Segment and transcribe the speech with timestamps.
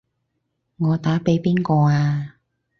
[0.77, 2.37] 我打畀邊個啊？